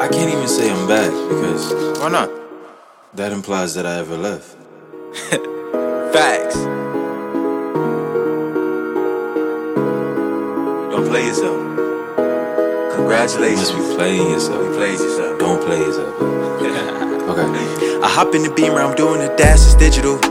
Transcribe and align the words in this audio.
I 0.00 0.08
can't 0.08 0.30
even 0.32 0.46
say 0.48 0.70
I'm 0.70 0.86
back 0.86 1.10
because 1.28 1.72
Why 2.00 2.08
not? 2.10 2.30
that 3.14 3.32
implies 3.32 3.74
that 3.74 3.86
I 3.86 3.98
ever 3.98 4.16
left. 4.16 4.56
Facts. 6.12 6.56
Don't 10.90 11.08
play 11.08 11.26
yourself. 11.26 11.56
You 11.56 12.90
Congratulations. 12.96 13.72
must 13.72 13.74
be 13.90 13.94
playing 13.96 14.22
You 14.22 14.28
yourself. 14.34 14.74
played 14.76 14.98
yourself. 15.00 15.38
Don't 15.38 15.62
play 15.64 15.78
yourself. 15.78 16.14
Okay. 17.26 17.42
I 18.02 18.08
hop 18.08 18.34
in 18.36 18.44
the 18.44 18.50
beamer, 18.54 18.80
I'm 18.80 18.94
doing 18.94 19.18
the 19.20 19.34
dash, 19.36 19.58
it's 19.66 19.74
digital. 19.74 20.18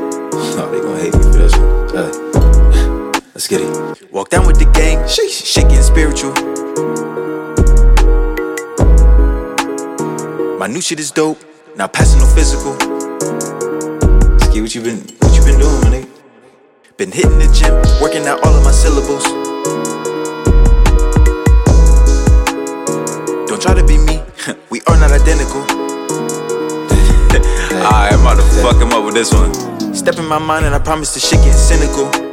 Oh, 0.58 0.72
they 0.72 0.80
gonna 0.80 1.00
hate 1.02 1.14
me 1.14 1.22
for 1.24 1.38
this 1.38 1.54
one. 1.58 1.90
Hey. 1.90 2.55
Let's 3.36 3.50
get 3.50 3.60
it. 3.60 4.14
Walk 4.14 4.30
down 4.30 4.48
with 4.48 4.60
the 4.60 4.66
gang, 4.72 5.00
sheesh, 5.00 5.56
getting 5.56 5.82
spiritual. 5.84 6.32
My 10.58 10.68
new 10.68 10.80
shit 10.80 11.02
is 11.02 11.12
dope, 11.12 11.44
now 11.76 11.88
passing 11.88 12.22
no 12.22 12.28
physical. 12.28 12.72
Ski, 14.40 14.62
what 14.62 14.74
you 14.74 14.82
been 14.82 15.00
what 15.20 15.36
you 15.36 15.44
been 15.44 15.60
doing, 15.60 15.82
my 15.82 15.90
nigga? 15.92 16.10
Been 16.96 17.12
hitting 17.12 17.38
the 17.38 17.52
gym, 17.52 17.76
working 18.02 18.26
out 18.26 18.40
all 18.46 18.56
of 18.56 18.64
my 18.64 18.72
syllables. 18.72 19.26
Don't 23.50 23.62
try 23.62 23.74
to 23.74 23.84
be 23.86 23.98
me, 23.98 24.24
we 24.70 24.80
are 24.88 24.98
not 24.98 25.12
identical. 25.12 25.60
Alright, 27.84 28.14
I'm 28.14 28.22
about 28.22 28.38
to 28.38 28.44
fuck 28.64 28.82
him 28.82 28.94
up 28.94 29.04
with 29.04 29.14
this 29.14 29.34
one. 29.34 29.54
Step 29.94 30.20
in 30.20 30.26
my 30.26 30.40
mind 30.40 30.66
and 30.66 30.74
I 30.74 30.80
promise 30.80 31.14
the 31.14 31.20
shit 31.20 31.40
getting 31.40 31.52
cynical. 31.52 32.25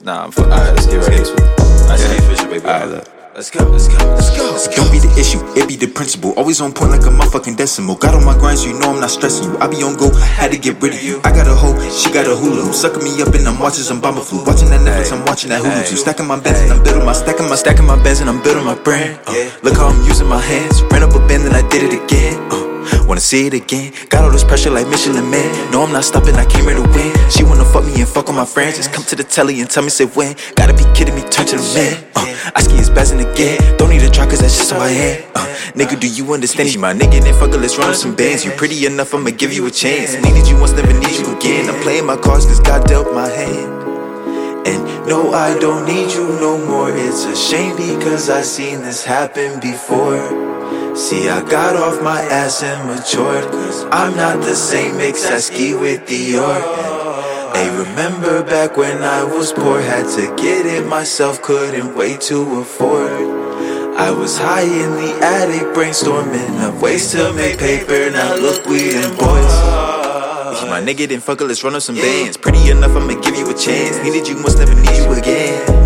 Nah, 0.00 0.24
I'm 0.24 0.30
fuck. 0.30 0.46
Alright, 0.46 0.74
let's 0.74 0.86
get 0.86 0.96
right 1.02 1.18
Let's 1.18 1.30
into 1.30 1.42
get 1.42 1.58
it. 1.58 1.90
I 1.90 1.96
see 1.96 2.02
Yeah. 2.04 2.20
the 2.20 2.26
official, 2.26 2.48
baby. 2.48 2.64
Alright, 2.66 2.88
look. 2.88 3.08
Let's 3.34 3.50
go, 3.50 3.62
let's 3.70 3.86
go, 3.86 3.94
let's 4.18 4.30
go, 4.36 4.50
let's 4.50 4.66
go. 4.66 4.74
Don't 4.82 4.90
be 4.90 4.98
the 4.98 5.14
issue, 5.14 5.38
it 5.54 5.68
be 5.68 5.76
the 5.76 5.86
principle. 5.86 6.32
Always 6.34 6.60
on 6.60 6.72
point 6.72 6.90
like 6.90 7.02
a 7.06 7.10
motherfucking 7.14 7.56
decimal. 7.56 7.94
Got 7.94 8.14
on 8.16 8.24
my 8.24 8.34
grind, 8.34 8.58
so 8.58 8.66
you 8.66 8.74
know 8.80 8.90
I'm 8.90 8.98
not 8.98 9.10
stressing 9.10 9.44
you. 9.46 9.58
I 9.58 9.68
be 9.68 9.78
on 9.82 9.94
go, 9.94 10.10
had 10.10 10.50
to 10.50 10.58
get 10.58 10.82
rid 10.82 10.94
of 10.94 11.02
you. 11.02 11.20
I 11.22 11.30
got 11.30 11.46
a 11.46 11.54
hoe, 11.54 11.78
she 11.90 12.10
got 12.10 12.26
a 12.26 12.34
hula. 12.34 12.62
who 12.66 12.72
Sucking 12.72 13.02
me 13.02 13.22
up 13.22 13.32
and 13.34 13.46
I'm 13.46 13.60
watching 13.60 13.84
some 13.84 14.00
bomber 14.00 14.22
flu. 14.22 14.42
Watching 14.44 14.70
that 14.70 14.80
Netflix, 14.82 15.12
I'm 15.14 15.24
watching 15.24 15.50
that 15.50 15.62
Hulu 15.62 15.86
too. 15.86 15.94
Stacking 15.96 16.26
my 16.26 16.40
bets 16.40 16.60
and 16.62 16.72
I'm 16.72 16.82
building 16.82 17.04
my 17.06 17.12
stacking 17.12 17.48
my 17.48 17.54
Stacking 17.54 17.86
my 17.86 17.94
bands 18.02 18.18
and 18.20 18.28
I'm 18.28 18.42
building 18.42 18.64
my 18.64 18.74
brand. 18.74 19.20
Uh, 19.26 19.34
look 19.62 19.76
how 19.76 19.86
I'm 19.86 20.02
using 20.06 20.26
my 20.26 20.40
hands. 20.42 20.82
Ran 20.90 21.04
up 21.04 21.14
a 21.14 21.20
band 21.28 21.44
and 21.46 21.54
I 21.54 21.62
did 21.68 21.84
it 21.86 21.94
again. 21.94 22.34
Uh, 22.50 22.67
wanna 23.06 23.20
see 23.20 23.46
it 23.46 23.54
again? 23.54 23.92
Got 24.08 24.24
all 24.24 24.30
this 24.30 24.44
pressure 24.44 24.70
like 24.70 24.86
Michelin 24.88 25.28
man. 25.30 25.48
No, 25.70 25.82
I'm 25.82 25.92
not 25.92 26.04
stopping. 26.04 26.34
I 26.34 26.44
came 26.44 26.64
here 26.64 26.76
to 26.76 26.82
win. 26.82 27.12
She 27.30 27.44
wanna 27.44 27.64
fuck 27.64 27.84
me 27.84 28.00
and 28.00 28.08
fuck 28.08 28.26
with 28.26 28.36
my 28.36 28.44
friends. 28.44 28.76
Just 28.76 28.92
come 28.92 29.04
to 29.04 29.16
the 29.16 29.24
telly 29.24 29.60
and 29.60 29.68
tell 29.68 29.82
me 29.82 29.90
say 29.90 30.06
when. 30.06 30.36
Gotta 30.54 30.74
be 30.74 30.84
kidding 30.94 31.14
me. 31.14 31.22
Turn 31.22 31.46
to 31.46 31.56
the 31.56 31.66
man. 31.74 32.04
Uh, 32.14 32.28
I 32.54 32.62
ski 32.62 32.76
is 32.76 32.90
bazzing 32.90 33.20
again. 33.20 33.58
Don't 33.76 33.90
need 33.90 34.02
a 34.02 34.10
try 34.10 34.26
cause 34.26 34.40
that's 34.40 34.56
just 34.56 34.70
how 34.70 34.80
I 34.80 34.90
am. 34.90 35.22
Uh, 35.34 35.46
nigga, 35.74 35.98
do 35.98 36.08
you 36.08 36.32
understand? 36.32 36.72
You 36.72 36.80
my 36.80 36.92
nigga, 36.92 37.20
then 37.22 37.34
fuck 37.34 37.52
it, 37.54 37.58
let's 37.58 37.76
run 37.78 37.90
up 37.90 37.96
some 37.96 38.14
bands. 38.14 38.44
You 38.44 38.50
pretty 38.52 38.86
enough, 38.86 39.14
I'ma 39.14 39.30
give 39.30 39.52
you 39.52 39.66
a 39.66 39.70
chance. 39.70 40.14
Needed 40.14 40.48
you 40.48 40.58
once, 40.58 40.72
never 40.72 40.92
need 40.92 41.16
you 41.18 41.36
again. 41.36 41.68
I'm 41.68 41.80
playing 41.82 42.06
my 42.06 42.16
cards 42.16 42.46
cause 42.46 42.60
God 42.60 42.86
dealt 42.86 43.12
my 43.14 43.28
hand. 43.28 44.66
And 44.66 45.06
no, 45.06 45.32
I 45.32 45.58
don't 45.58 45.86
need 45.86 46.12
you 46.12 46.26
no 46.40 46.58
more. 46.66 46.90
It's 46.90 47.24
a 47.24 47.36
shame 47.36 47.76
because 47.76 48.28
I've 48.28 48.44
seen 48.44 48.82
this 48.82 49.04
happen 49.04 49.60
before. 49.60 50.47
See, 50.98 51.28
I 51.28 51.48
got 51.48 51.76
off 51.76 52.02
my 52.02 52.20
ass 52.22 52.60
and 52.64 52.88
matured. 52.88 53.44
Cause 53.52 53.84
I'm 53.92 54.16
not 54.16 54.42
the 54.42 54.56
same 54.56 54.96
mix 54.96 55.24
I 55.30 55.38
ski 55.38 55.72
with 55.72 56.00
Dior. 56.08 56.60
Hey, 57.54 57.70
remember 57.70 58.42
back 58.42 58.76
when 58.76 59.04
I 59.04 59.22
was 59.22 59.52
poor, 59.52 59.80
had 59.80 60.08
to 60.16 60.34
get 60.34 60.66
it 60.66 60.88
myself, 60.88 61.40
couldn't 61.40 61.96
wait 61.96 62.20
to 62.22 62.42
afford. 62.58 63.12
I 63.96 64.10
was 64.10 64.36
high 64.36 64.62
in 64.62 64.90
the 64.90 65.20
attic, 65.22 65.68
brainstorming 65.72 66.66
of 66.66 66.82
ways 66.82 67.12
to 67.12 67.32
make 67.32 67.60
paper. 67.60 68.10
Now 68.10 68.34
look, 68.34 68.66
we 68.66 68.90
them 68.90 69.16
boys. 69.16 69.54
My 70.68 70.82
nigga 70.82 71.06
didn't 71.06 71.20
fuck 71.20 71.40
let's 71.40 71.62
run 71.62 71.76
up 71.76 71.82
some 71.82 71.94
bands. 71.94 72.36
Pretty 72.36 72.70
enough, 72.70 72.96
I'ma 72.96 73.20
give 73.20 73.36
you 73.36 73.48
a 73.48 73.54
chance. 73.54 74.02
Needed 74.02 74.26
you, 74.26 74.34
must 74.42 74.58
never 74.58 74.74
need 74.74 74.96
you 74.96 75.12
again. 75.12 75.77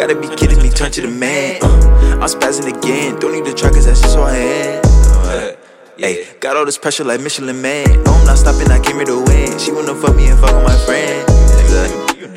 Gotta 0.00 0.14
be 0.14 0.34
kidding 0.34 0.62
me, 0.62 0.70
turn 0.70 0.90
to 0.92 1.02
the 1.02 1.08
man. 1.08 1.58
Uh, 1.60 2.20
I'm 2.22 2.28
spazzing 2.32 2.74
again, 2.74 3.20
don't 3.20 3.34
need 3.34 3.44
to 3.44 3.52
try 3.52 3.68
cause 3.68 3.84
that's 3.84 4.00
just 4.00 4.16
who 4.16 4.22
I 4.22 4.34
am. 4.34 4.82
Uh, 4.82 5.52
Hey, 5.98 6.26
got 6.40 6.56
all 6.56 6.64
this 6.64 6.78
pressure 6.78 7.04
like 7.04 7.20
Michelin 7.20 7.60
man. 7.60 7.84
No, 8.04 8.12
I'm 8.14 8.24
not 8.24 8.38
stopping, 8.38 8.70
I 8.70 8.80
came 8.80 8.96
here 8.96 9.04
to 9.04 9.22
win. 9.22 9.58
She 9.58 9.72
wanna 9.72 9.94
fuck 9.94 10.16
me 10.16 10.28
and 10.28 10.40
fuck 10.40 10.56
with 10.56 10.64
my 10.64 10.76
friend. 10.86 11.28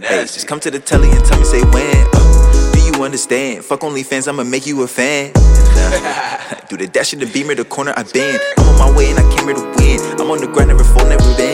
Hey, 0.03 0.23
just 0.23 0.45
come 0.45 0.59
to 0.59 0.69
the 0.71 0.79
telly 0.79 1.09
and 1.09 1.23
tell 1.23 1.39
me, 1.39 1.45
say 1.45 1.61
when. 1.71 2.05
Uh, 2.11 2.71
do 2.73 2.81
you 2.81 3.01
understand? 3.01 3.63
Fuck 3.63 3.79
OnlyFans, 3.79 4.27
I'ma 4.27 4.43
make 4.43 4.67
you 4.67 4.83
a 4.83 4.87
fan. 4.87 5.31
Do 6.67 6.75
the 6.75 6.87
dash 6.91 7.13
in 7.13 7.19
the 7.19 7.27
beamer, 7.27 7.55
the 7.55 7.63
corner 7.63 7.93
I 7.95 8.03
bend. 8.03 8.41
I'm 8.57 8.67
on 8.67 8.77
my 8.77 8.97
way 8.97 9.09
and 9.09 9.19
I 9.19 9.23
came 9.35 9.47
here 9.47 9.55
to 9.55 9.73
win. 9.79 10.19
I'm 10.19 10.29
on 10.29 10.39
the 10.41 10.47
grind, 10.47 10.67
never 10.67 10.83
fall, 10.83 11.07
never 11.07 11.23
bend. 11.37 11.52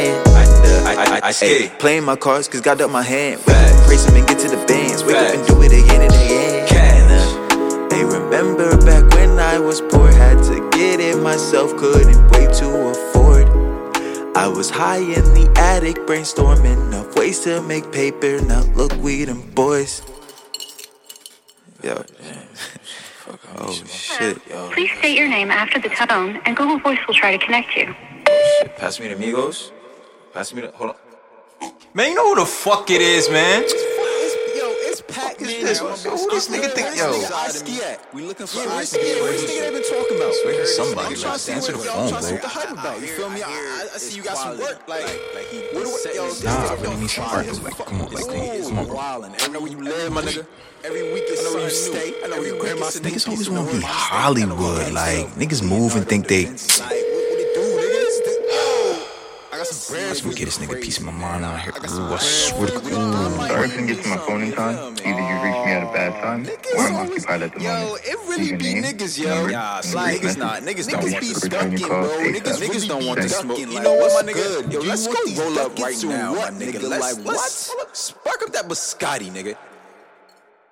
I, 1.29 1.31
I, 1.31 1.35
I, 1.45 1.69
Ay, 1.69 1.77
playing 1.77 2.05
my 2.05 2.15
cards, 2.15 2.47
cause 2.47 2.59
God 2.61 2.79
dealt 2.79 2.91
my 2.91 3.03
hand. 3.03 3.39
Wake 3.45 3.55
up, 3.55 3.85
praise 3.85 4.03
him 4.03 4.15
and 4.15 4.27
get 4.27 4.39
to 4.39 4.47
the 4.47 4.65
bands. 4.65 5.03
Wake 5.03 5.15
up 5.15 5.35
and 5.35 5.45
do 5.45 5.61
it 5.61 5.71
again 5.71 6.01
and 6.01 6.11
again. 6.11 6.67
And, 6.73 7.11
uh, 7.91 7.95
Hey, 7.95 8.03
remember 8.03 8.75
back 8.83 9.13
when 9.13 9.37
I 9.37 9.59
was 9.59 9.79
poor, 9.79 10.11
had 10.11 10.41
to 10.45 10.67
get 10.71 10.99
it 10.99 11.21
myself, 11.21 11.77
couldn't 11.77 12.31
wait 12.31 12.51
to 12.55 12.89
afford. 12.89 13.47
I 14.35 14.47
was 14.47 14.71
high 14.71 14.97
in 14.97 15.23
the 15.35 15.53
attic, 15.55 15.97
brainstorming 16.07 16.99
of 16.99 17.15
ways 17.15 17.41
to 17.41 17.61
make 17.61 17.91
paper. 17.91 18.41
Now 18.41 18.61
look, 18.73 18.93
we 18.93 19.23
them 19.25 19.51
boys. 19.51 20.01
Yo, 21.83 21.93
oh 23.59 23.71
shit, 23.85 24.41
yo. 24.49 24.71
Please 24.71 24.89
state 24.97 25.15
your 25.15 25.27
name 25.27 25.51
after 25.51 25.77
the 25.77 25.89
tone, 25.89 26.41
and 26.45 26.57
Google 26.57 26.79
Voice 26.79 26.99
will 27.07 27.13
try 27.13 27.37
to 27.37 27.45
connect 27.45 27.75
you. 27.75 27.93
Shit, 28.25 28.75
pass 28.77 28.99
me 28.99 29.09
the 29.09 29.15
Migos. 29.15 29.71
Pass 30.33 30.53
me 30.53 30.61
the 30.61 30.71
hold 30.71 30.91
on. 30.91 31.08
Man, 31.93 32.09
you 32.09 32.15
know 32.15 32.35
who 32.35 32.41
the 32.41 32.45
fuck 32.45 32.91
it 32.91 33.01
is, 33.01 33.29
man. 33.31 33.63
Yo, 33.63 33.67
it's 34.85 35.01
packed. 35.01 35.41
Is 35.41 35.79
this? 35.79 35.79
Who 35.79 36.29
this 36.29 36.47
nigga 36.47 36.69
think? 36.71 36.95
Yo. 36.95 37.09
We 38.13 38.21
looking 38.21 38.45
for 38.45 38.59
yeah, 38.59 38.67
where's, 38.67 38.93
yeah, 38.93 39.21
where's 39.23 39.43
nigga 39.43 39.59
they 39.59 39.71
been 39.71 39.83
talking 39.89 40.17
about? 40.17 40.33
somebody, 40.67 41.07
I'm 41.07 41.15
trying 41.15 41.31
man. 41.33 41.39
to 41.39 41.51
Answer 41.51 41.71
the 41.71 41.77
phone, 41.79 42.03
I'm 42.03 42.09
trying 42.09 42.21
to 42.21 42.27
see 42.27 42.29
bro. 42.29 42.33
what 42.35 42.41
the 42.43 42.47
hype 42.47 42.71
about. 42.71 43.01
You 43.01 43.07
feel 43.07 43.29
me? 43.31 43.41
I, 43.41 43.49
I, 43.49 43.87
I 43.95 43.97
see 43.97 44.17
you 44.17 44.23
got 44.23 44.37
some 44.37 44.59
work. 44.59 44.87
Like, 44.87 45.01
what 45.73 45.83
do 46.03 46.13
yo, 46.13 46.29
Nah, 46.43 46.69
I 46.69 46.73
really 46.75 46.95
need 46.97 47.09
some 47.09 47.23
fire 47.25 47.37
art. 47.37 47.47
as 47.47 47.61
Like, 47.61 47.75
come 47.75 48.01
on, 48.01 48.11
like, 48.13 48.25
come 48.25 48.35
on, 48.39 48.61
cool. 48.61 48.85
bro. 48.85 48.95
Wildin'. 48.95 49.43
I 49.43 49.47
know 49.51 49.59
where 49.61 49.71
you 49.71 49.81
live, 49.81 50.13
my 50.13 50.21
nigga. 50.21 50.45
Every 50.83 51.11
week 51.11 51.23
is 51.27 51.39
I 51.39 51.43
know 51.43 51.53
where 51.55 51.63
you 51.63 51.69
stay. 51.71 52.13
I 52.23 52.27
know 52.27 52.37
where 52.37 52.47
your 52.47 52.59
grandma 52.59 52.85
stay. 52.89 53.09
Niggas 53.09 53.27
always 53.27 53.49
wanna 53.49 53.71
be 53.71 53.81
Hollywood. 53.81 54.93
Like, 54.93 55.25
niggas 55.41 55.67
move 55.67 55.95
and 55.95 56.07
think 56.07 56.27
they. 56.27 56.45
I 59.91 59.97
got 59.97 59.97
some 59.97 59.97
bread. 59.97 60.07
Let's 60.09 60.21
go 60.21 60.31
get 60.31 60.45
this 60.45 60.57
nigga 60.59 60.81
piece 60.81 60.97
of 60.99 61.05
my 61.05 61.11
mind 61.11 61.45
out 61.45 61.61
here. 61.61 61.73
I 61.75 61.79
got 61.79 61.89
some 61.89 62.09
Ooh, 62.09 62.13
I 62.13 62.17
swear 62.17 62.67
to. 62.67 62.79
God. 62.89 63.47
Sorry 63.49 63.65
if 63.69 63.79
I 63.79 63.85
get 63.87 64.03
to 64.03 64.09
my 64.09 64.17
phone 64.17 64.41
in 64.43 64.51
time. 64.53 64.77
Either 64.77 65.07
you 65.07 65.35
reach 65.43 65.65
me 65.65 65.71
at 65.71 65.83
a 65.83 65.93
bad 65.93 66.13
time 66.21 66.47
or 66.77 66.83
I'm 66.83 66.95
occupied 66.95 67.41
at 67.43 67.53
the 67.55 67.61
Yo, 67.61 67.73
moment. 67.73 68.01
it 68.05 68.17
really 68.27 68.37
Leave 68.39 68.49
your 68.49 68.59
be 68.59 68.73
name, 68.75 68.83
niggas, 68.83 69.19
yo. 69.19 69.29
number, 69.35 69.51
Yeah, 69.51 69.81
and 69.83 69.93
like, 69.93 70.21
niggas 70.21 70.37
not, 70.37 70.63
message. 70.63 70.87
niggas 70.87 70.91
Don't 70.91 71.11
want 71.11 71.21
be 71.21 71.33
to 71.33 71.39
return 71.39 71.71
your 71.77 71.89
call 71.89 72.03
bro. 72.03 72.17
Niggas, 72.19 72.61
niggas 72.61 72.87
don't 72.87 73.05
want 73.05 73.21
to 73.21 73.29
smoke. 73.29 73.59
You 73.59 73.65
know 73.81 73.95
what, 73.95 74.25
my 74.25 74.31
nigga? 74.31 74.71
Yo, 74.73 74.79
let's 74.81 75.07
go 75.07 75.43
roll 75.43 75.59
up 75.59 75.79
right 75.79 76.03
now, 76.03 76.33
my 76.35 76.49
nigga. 76.51 76.83
Let's, 76.89 77.25
let's 77.25 77.99
spark 77.99 78.41
up 78.43 78.53
that 78.53 78.65
biscotti, 78.67 79.31
nigga. 79.31 79.55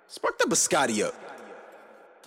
Spark 0.08 0.38
that 0.40 0.48
biscotti 0.50 1.04
up. 1.06 1.14